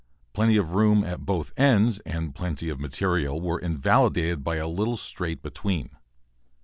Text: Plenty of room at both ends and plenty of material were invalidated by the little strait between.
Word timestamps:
Plenty 0.33 0.57
of 0.57 0.73
room 0.73 1.03
at 1.03 1.27
both 1.27 1.53
ends 1.57 1.99
and 2.07 2.33
plenty 2.33 2.69
of 2.69 2.79
material 2.79 3.39
were 3.39 3.59
invalidated 3.59 4.43
by 4.43 4.55
the 4.55 4.65
little 4.65 4.97
strait 4.97 5.43
between. 5.43 5.91